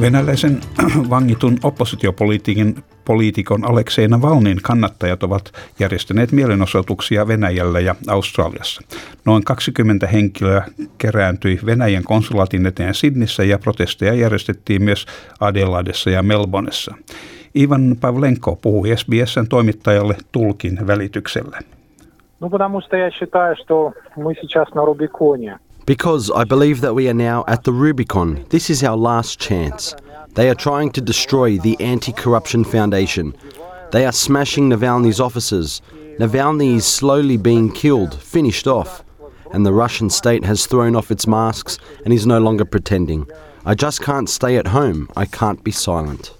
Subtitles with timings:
[0.00, 0.60] Venäläisen
[1.10, 2.74] vangitun oppositiopoliitikon
[3.04, 8.82] poliitikon Aleksei Navalnin kannattajat ovat järjestäneet mielenosoituksia Venäjällä ja Australiassa.
[9.24, 10.64] Noin 20 henkilöä
[10.98, 15.06] kerääntyi Venäjän konsulaatin eteen Sydnissä ja protesteja järjestettiin myös
[15.40, 16.94] Adelaidessa ja Melbourneessa.
[17.56, 21.58] Ivan Pavlenko puhui SBSn toimittajalle tulkin välityksellä.
[22.40, 25.58] Ну, потому что я считаю, что мы сейчас на Рубиконе.
[25.85, 28.45] Because I believe that we are now at the Rubicon.
[28.49, 29.95] This is our last chance.
[30.35, 33.35] They are trying to destroy the Anti Corruption Foundation.
[33.91, 35.81] They are smashing Navalny's offices.
[36.19, 39.03] Navalny is slowly being killed, finished off.
[39.51, 43.27] And the Russian state has thrown off its masks and is no longer pretending.
[43.65, 45.09] I just can't stay at home.
[45.15, 46.33] I can't be silent.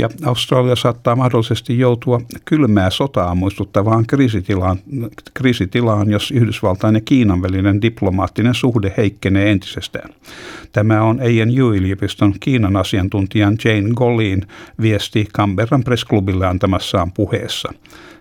[0.00, 4.78] Ja Australia saattaa mahdollisesti joutua kylmää sotaa muistuttavaan kriisitilaan,
[5.34, 10.10] kriisitilaan, jos Yhdysvaltain ja Kiinan välinen diplomaattinen suhde heikkenee entisestään.
[10.72, 14.42] Tämä on ANU-yliopiston Kiinan asiantuntijan Jane Gollin
[14.80, 17.72] viesti Canberran pressklubille antamassaan puheessa.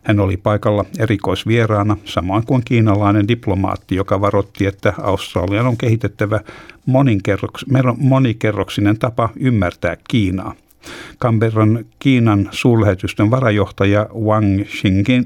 [0.04, 6.40] Hän oli paikalla erikoisvieraana, samoin kuin kiinalainen diplomaatti, joka varoitti, että Australian on kehitettävä
[7.98, 10.56] monikerroksinen tapa ymmärtää Kiinaa.
[11.22, 14.64] Canberran Kiinan suurlähetystön varajohtaja Wang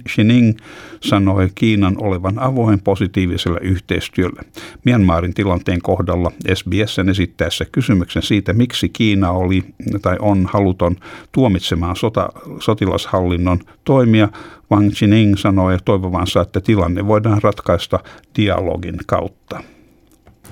[0.08, 0.58] Xining
[1.02, 4.42] sanoi Kiinan olevan avoin positiiviselle yhteistyölle.
[4.86, 9.64] Myanmarin tilanteen kohdalla SBSn esittäessä kysymyksen siitä, miksi Kiina oli
[10.02, 10.96] tai on haluton
[11.32, 12.30] tuomitsemaan sota,
[12.60, 14.30] sotilashallinnon toimia,
[14.72, 18.00] Wang Xining sanoi toivovansa, että tilanne voidaan ratkaista
[18.38, 19.73] dialogin kautta.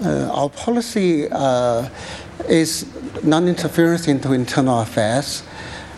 [0.04, 1.88] Uh, our policy uh,
[2.50, 2.88] is
[3.24, 5.44] non-interference into internal affairs,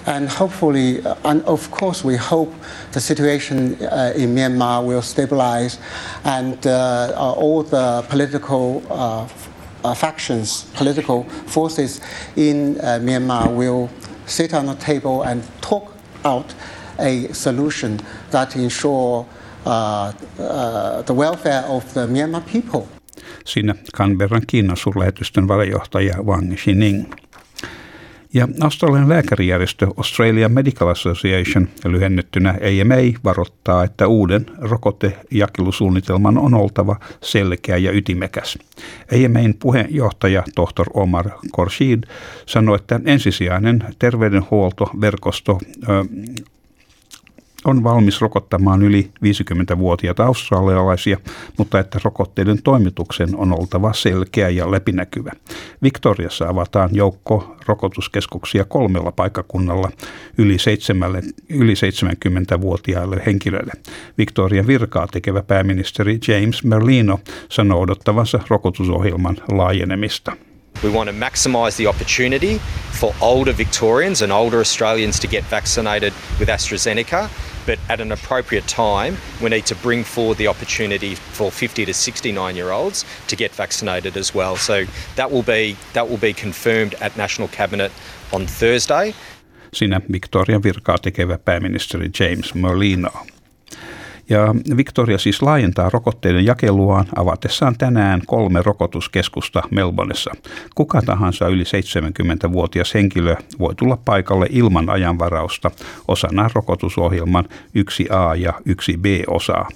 [0.06, 2.54] and hopefully, uh, and of course, we hope
[2.92, 5.80] the situation uh, in Myanmar will stabilize,
[6.26, 8.82] and uh, all the political
[9.96, 12.02] factions, political forces
[12.36, 13.90] in Myanmar will
[14.26, 15.94] sit on the table and talk
[16.26, 16.54] out
[17.00, 19.26] a solution that ensure
[19.64, 22.86] the welfare of the Myanmar people.
[23.46, 27.06] Siinä Canberran Kiinan suurlähetystön varajohtaja Wang Xining.
[28.34, 37.78] Ja Australian lääkärijärjestö Australian Medical Association, lyhennettynä AMA, varoittaa, että uuden rokotejakelusuunnitelman on oltava selkeä
[37.78, 38.58] ja ytimekäs.
[39.12, 42.04] AMAin puheenjohtaja tohtor Omar Korshid
[42.46, 45.60] sanoi, että ensisijainen terveydenhuoltoverkosto
[47.66, 51.18] on valmis rokottamaan yli 50-vuotiaita australialaisia,
[51.58, 55.32] mutta että rokotteiden toimituksen on oltava selkeä ja läpinäkyvä.
[55.84, 59.92] Victoriassa avataan joukko rokotuskeskuksia kolmella paikkakunnalla
[60.38, 63.72] yli, seitsemälle, yli 70-vuotiaille henkilöille.
[64.18, 67.20] Victorian virkaa tekevä pääministeri James Merlino
[67.50, 70.32] sanoo odottavansa rokotusohjelman laajenemista.
[70.84, 72.60] We want to maximise the opportunity
[72.92, 77.30] for older Victorians and older Australians to get vaccinated with AstraZeneca
[77.66, 81.94] but at an appropriate time, we need to bring forward the opportunity for 50 to
[81.94, 84.56] 69 year olds to get vaccinated as well.
[84.56, 84.86] So
[85.16, 87.92] that will be that will be confirmed at National Cabinet
[88.32, 89.14] on Thursday.
[89.74, 93.26] Siinä Victorian virkaa tekevä pääministeri James Merlino.
[94.30, 100.32] Ja Victoria siis laajentaa rokotteiden jakeluaan avatessaan tänään kolme rokotuskeskusta Melbourneissa.
[100.76, 105.72] Kuka tahansa yli 70-vuotias henkilö voi tulla paikalle ilman ajanvarausta
[106.08, 107.46] osana rokotusohjelman
[107.78, 109.68] 1A ja 1B-osaa.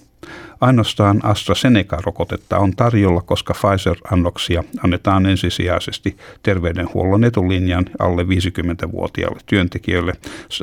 [0.62, 10.14] Ainoastaan AstraZeneca-rokotetta on tarjolla, koska Pfizer-annoksia annetaan ensisijaisesti terveydenhuollon etulinjan alle 50-vuotiaille työntekijöille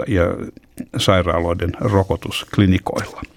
[0.09, 0.23] ja
[0.97, 3.34] sairaaloiden rokotusklinikoilla.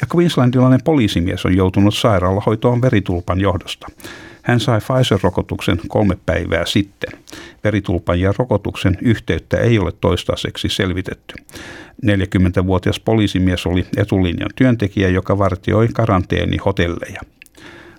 [0.00, 3.86] Ja Queenslandilainen poliisimies on joutunut sairaalahoitoon veritulpan johdosta.
[4.42, 7.20] Hän sai Pfizer-rokotuksen kolme päivää sitten.
[7.64, 11.34] Veritulpan ja rokotuksen yhteyttä ei ole toistaiseksi selvitetty.
[12.06, 17.20] 40-vuotias poliisimies oli etulinjan työntekijä, joka vartioi karanteenihotelleja.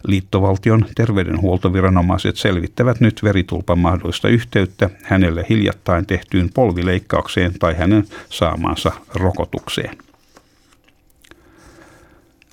[0.07, 10.08] Liittovaltion terveydenhuoltoviranomaiset selvittävät nyt veritulpan mahdollista yhteyttä hänelle hiljattain tehtyyn polvileikkaukseen tai hänen saamaansa rokotukseen.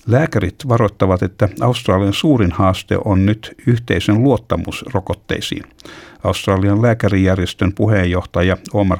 [0.06, 5.62] Lääkärit varoittavat, että Australian suurin haaste on nyt yhteisön luottamus rokotteisiin.
[6.24, 8.98] Australian lääkärijärjestön puheenjohtaja Omar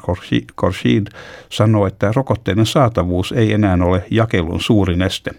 [0.55, 1.07] Khorshid
[1.51, 5.31] sanoi, että rokotteiden saatavuus ei enää ole jakelun suurin este.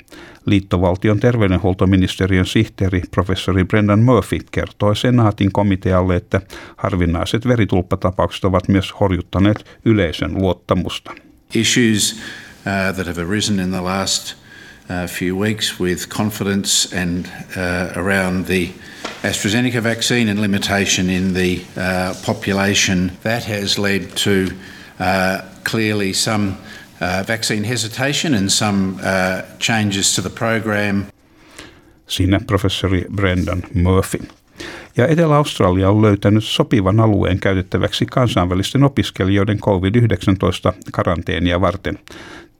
[0.46, 6.42] Liittovaltion terveydenhuoltoministeriön sihteeri professori Brendan Murphy kertoi senaatin komitealle, että
[6.78, 11.12] harvinaiset veritulppatapaukset ovat myös horjuttaneet yleisön luottamusta.
[11.54, 14.47] Issues uh, that have arisen in the last
[15.08, 17.26] few weeks with confidence and
[17.56, 18.70] uh, around the
[19.24, 23.12] AstraZeneca vaccine and limitation in the uh, population.
[23.24, 24.48] That has led to
[25.00, 26.58] uh, clearly some
[27.02, 31.06] uh, vaccine hesitation and some uh, changes to the program.
[32.08, 34.20] Siinä professori Brendan Murphy.
[34.98, 42.00] Ja Etelä-Australia on löytänyt sopivan alueen käytettäväksi kansainvälisten opiskelijoiden COVID-19 karanteenia varten.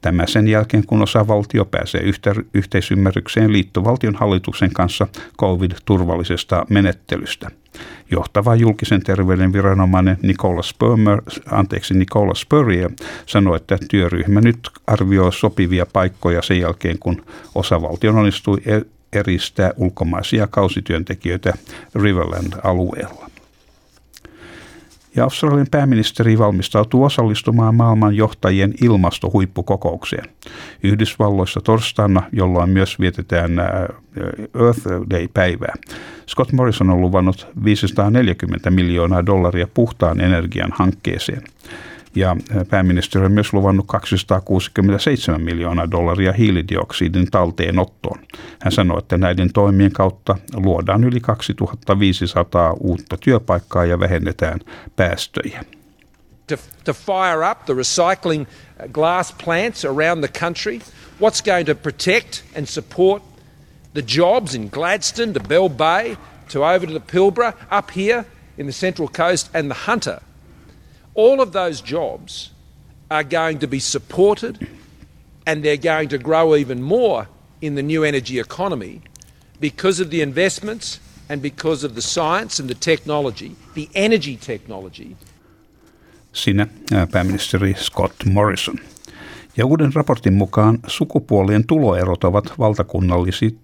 [0.00, 2.02] Tämä sen jälkeen, kun osavaltio pääsee
[2.54, 5.06] yhteisymmärrykseen liittovaltion hallituksen kanssa
[5.40, 7.50] COVID-turvallisesta menettelystä.
[8.10, 12.90] Johtava julkisen terveyden viranomainen Nicola, Spurmer, anteeksi, Nicola Spurrier
[13.26, 17.24] sanoi, että työryhmä nyt arvioi sopivia paikkoja sen jälkeen, kun
[17.54, 18.80] osavaltion onnistui e-
[19.12, 21.52] eristää ulkomaisia kausityöntekijöitä
[21.94, 23.27] Riverland-alueella.
[25.16, 30.24] Ja Australian pääministeri valmistautuu osallistumaan maailman johtajien ilmastohuippukokoukseen.
[30.82, 33.50] Yhdysvalloissa torstaina, jolloin myös vietetään
[34.64, 35.74] Earth Day-päivää.
[36.28, 41.42] Scott Morrison on luvannut 540 miljoonaa dollaria puhtaan energian hankkeeseen
[42.14, 42.36] ja
[42.70, 48.18] pääministeri on myös luvannut 267 miljoonaa dollaria hiilidioksidin talteenottoon.
[48.60, 54.60] Hän sanoi, että näiden toimien kautta luodaan yli 2500 uutta työpaikkaa ja vähennetään
[54.96, 55.64] päästöjä.
[56.46, 60.78] To, to fire up the recycling uh, glass plants around the country,
[61.20, 63.22] what's going to protect and support
[63.92, 66.16] the jobs in Gladstone to Bell Bay
[66.52, 68.24] to over to the Pilbara, up here
[68.58, 70.18] in the Central Coast and the Hunter–
[71.18, 72.52] all of those jobs
[73.10, 74.68] are going to be supported
[75.46, 77.26] and they're going to grow even more
[77.60, 79.00] in the new energy economy
[79.60, 85.16] because of the investments and because of the science and the technology, the energy technology.
[86.32, 86.66] Sinä
[87.10, 88.78] pääministeri Scott Morrison.
[89.56, 93.54] Ja uuden raportin mukaan sukupuolien tuloerot ovat valtakunnalliset,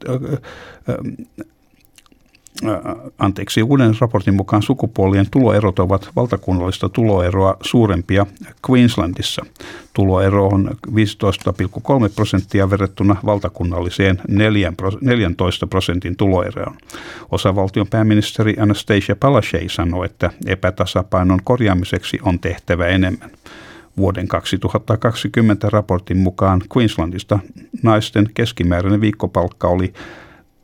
[3.19, 8.27] anteeksi, uuden raportin mukaan sukupuolien tuloerot ovat valtakunnallista tuloeroa suurempia
[8.71, 9.47] Queenslandissa.
[9.93, 10.95] Tuloero on 15,3
[12.15, 14.21] prosenttia verrattuna valtakunnalliseen
[15.01, 16.77] 14 prosentin tuloeroon.
[17.31, 23.31] Osavaltion pääministeri Anastasia Palaszczuk sanoi, että epätasapainon korjaamiseksi on tehtävä enemmän.
[23.97, 27.39] Vuoden 2020 raportin mukaan Queenslandista
[27.83, 29.93] naisten keskimääräinen viikkopalkka oli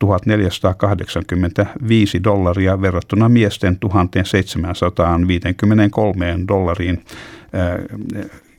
[0.01, 7.05] 1485 dollaria verrattuna miesten 1753 dollariin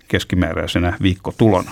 [0.08, 1.72] keskimääräisenä viikkotulona.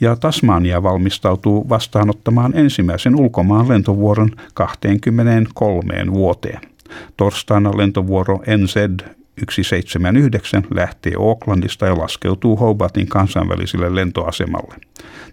[0.00, 6.60] Ja Tasmania valmistautuu vastaanottamaan ensimmäisen ulkomaan lentovuoron 23 vuoteen.
[7.16, 8.74] Torstaina lentovuoro NZ
[9.38, 14.74] 179 lähtee Aucklandista ja laskeutuu Hobartin kansainväliselle lentoasemalle.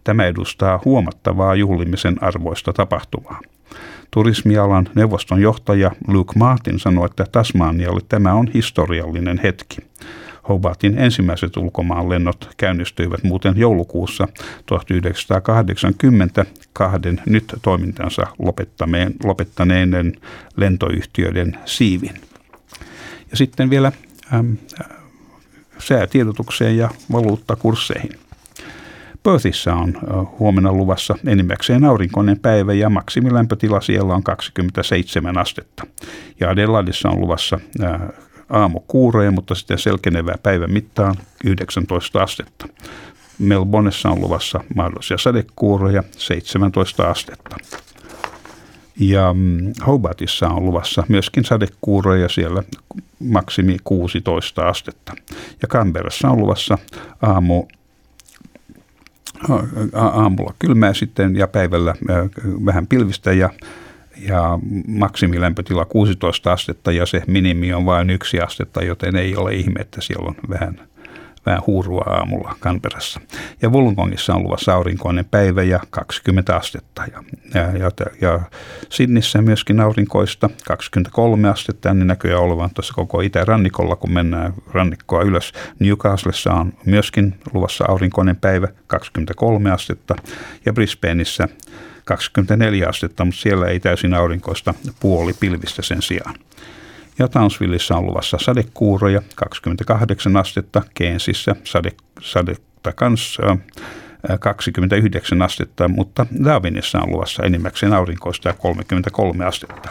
[0.03, 3.39] Tämä edustaa huomattavaa juhlimisen arvoista tapahtumaa.
[4.11, 9.77] Turismialan neuvoston johtaja Luke Martin sanoi, että Tasmanialle tämä on historiallinen hetki.
[10.49, 14.27] Hobartin ensimmäiset ulkomaan lennot käynnistyivät muuten joulukuussa
[14.65, 18.27] 1980 kahden nyt toimintansa
[19.23, 20.13] lopettaneiden
[20.57, 22.13] lentoyhtiöiden siivin.
[23.31, 23.91] Ja sitten vielä
[25.79, 28.11] säätiedotukseen ja valuuttakursseihin.
[29.23, 29.93] Perthissä on
[30.39, 35.83] huomenna luvassa enimmäkseen aurinkoinen päivä ja maksimilämpötila siellä on 27 astetta.
[36.39, 37.59] Ja Adelaidessa on luvassa
[38.49, 41.15] aamu kuuroja, mutta sitten selkenevää päivän mittaan
[41.45, 42.67] 19 astetta.
[43.39, 47.57] Melbourneessa on luvassa mahdollisia sadekuuroja 17 astetta.
[48.99, 52.63] Ja mm, Hobartissa on luvassa myöskin sadekuuroja siellä
[53.19, 55.13] maksimi 16 astetta.
[55.61, 56.77] Ja Canberrassa on luvassa
[57.21, 57.65] aamu
[59.93, 61.95] aamulla kylmää sitten ja päivällä
[62.65, 63.49] vähän pilvistä ja,
[64.27, 69.79] ja maksimilämpötila 16 astetta ja se minimi on vain yksi astetta, joten ei ole ihme,
[69.79, 70.79] että siellä on vähän,
[71.45, 73.21] vähän huurua aamulla Canberrassa.
[73.61, 77.03] Ja Wollongongissa on luvassa aurinkoinen päivä ja 20 astetta.
[77.11, 77.23] Ja,
[77.53, 78.39] ja, ja, ja
[78.89, 85.53] Sydnissä myöskin aurinkoista 23 astetta, niin näköjään olevan tuossa koko itärannikolla, kun mennään rannikkoa ylös.
[85.79, 90.15] Newcastlessa on myöskin luvassa aurinkoinen päivä 23 astetta
[90.65, 91.47] ja Brisbaneissa
[92.05, 96.35] 24 astetta, mutta siellä ei täysin aurinkoista puoli pilvistä sen sijaan.
[97.19, 101.91] Ja Townsvilleissa on luvassa sadekuuroja 28 astetta, Keensissä sade,
[102.21, 103.57] sadetta kanssa
[104.39, 109.89] 29 astetta, mutta Darwinissa on luvassa enimmäkseen aurinkoista ja 33 astetta.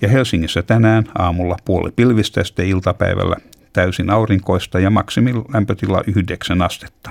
[0.00, 3.36] Ja Helsingissä tänään aamulla puoli pilvistä ja iltapäivällä
[3.72, 7.10] täysin aurinkoista ja maksimilämpötila 9 astetta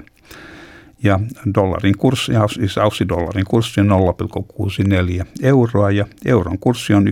[1.03, 1.19] ja
[1.55, 3.89] dollarin kurssi, siis Aussie-dollarin kurssi on
[5.19, 7.11] 0,64 euroa ja euron kurssi on 1,55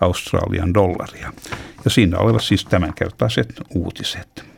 [0.00, 1.32] Australian dollaria.
[1.84, 4.51] Ja siinä olivat siis tämänkertaiset uutiset.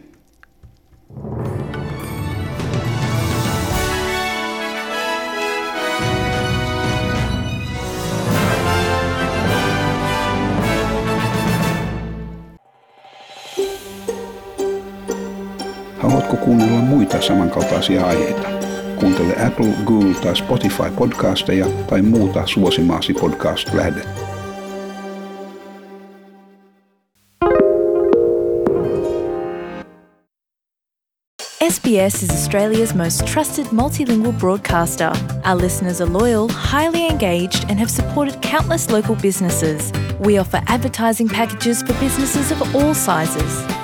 [16.34, 18.48] Haluatko kuunnella muita samankaltaisia aiheita?
[18.96, 24.34] Kuuntele Apple, Google tai Spotify podcasteja tai muuta suosimaasi podcast-lähdettä.
[31.70, 35.12] SBS is Australia's most trusted multilingual broadcaster.
[35.44, 39.92] Our listeners are loyal, highly engaged, and have supported countless local businesses.
[40.20, 43.83] We offer advertising packages for businesses of all sizes.